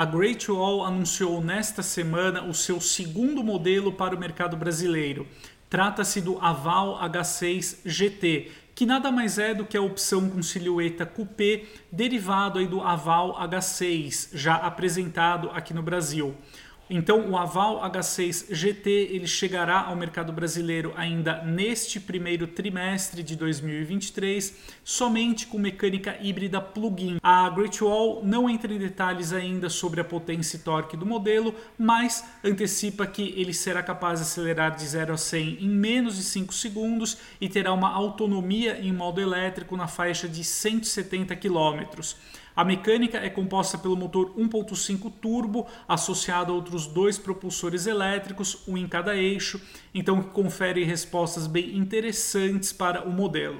A 0.00 0.06
Great 0.06 0.50
Wall 0.50 0.82
anunciou 0.82 1.42
nesta 1.44 1.82
semana 1.82 2.42
o 2.42 2.54
seu 2.54 2.80
segundo 2.80 3.44
modelo 3.44 3.92
para 3.92 4.16
o 4.16 4.18
mercado 4.18 4.56
brasileiro. 4.56 5.26
Trata-se 5.68 6.22
do 6.22 6.38
Aval 6.38 6.98
H6 7.06 7.80
GT, 7.84 8.50
que 8.74 8.86
nada 8.86 9.12
mais 9.12 9.36
é 9.36 9.52
do 9.52 9.66
que 9.66 9.76
a 9.76 9.82
opção 9.82 10.30
com 10.30 10.42
silhueta 10.42 11.04
coupé 11.04 11.64
derivado 11.92 12.58
aí 12.58 12.66
do 12.66 12.80
Aval 12.80 13.38
H6, 13.46 14.30
já 14.32 14.54
apresentado 14.54 15.50
aqui 15.50 15.74
no 15.74 15.82
Brasil. 15.82 16.34
Então, 16.92 17.30
o 17.30 17.36
Aval 17.36 17.80
H6 17.88 18.46
GT 18.50 18.90
ele 19.12 19.28
chegará 19.28 19.82
ao 19.82 19.94
mercado 19.94 20.32
brasileiro 20.32 20.92
ainda 20.96 21.40
neste 21.44 22.00
primeiro 22.00 22.48
trimestre 22.48 23.22
de 23.22 23.36
2023, 23.36 24.56
somente 24.82 25.46
com 25.46 25.56
mecânica 25.56 26.18
híbrida 26.20 26.60
plug-in. 26.60 27.18
A 27.22 27.48
Great 27.48 27.82
Wall 27.84 28.24
não 28.24 28.50
entra 28.50 28.74
em 28.74 28.78
detalhes 28.78 29.32
ainda 29.32 29.70
sobre 29.70 30.00
a 30.00 30.04
potência 30.04 30.56
e 30.56 30.60
torque 30.60 30.96
do 30.96 31.06
modelo, 31.06 31.54
mas 31.78 32.24
antecipa 32.42 33.06
que 33.06 33.34
ele 33.36 33.54
será 33.54 33.84
capaz 33.84 34.18
de 34.18 34.24
acelerar 34.24 34.74
de 34.74 34.84
0 34.84 35.12
a 35.12 35.16
100 35.16 35.58
em 35.60 35.68
menos 35.68 36.16
de 36.16 36.24
5 36.24 36.52
segundos 36.52 37.18
e 37.40 37.48
terá 37.48 37.72
uma 37.72 37.92
autonomia 37.92 38.80
em 38.80 38.92
modo 38.92 39.20
elétrico 39.20 39.76
na 39.76 39.86
faixa 39.86 40.28
de 40.28 40.42
170 40.42 41.36
km. 41.36 41.84
A 42.60 42.64
mecânica 42.64 43.16
é 43.16 43.30
composta 43.30 43.78
pelo 43.78 43.96
motor 43.96 44.34
1.5 44.36 45.10
turbo 45.18 45.66
associado 45.88 46.52
a 46.52 46.54
outros 46.54 46.86
dois 46.86 47.16
propulsores 47.16 47.86
elétricos, 47.86 48.68
um 48.68 48.76
em 48.76 48.86
cada 48.86 49.16
eixo, 49.16 49.58
então 49.94 50.22
confere 50.22 50.84
respostas 50.84 51.46
bem 51.46 51.74
interessantes 51.74 52.70
para 52.70 53.08
o 53.08 53.10
modelo. 53.10 53.58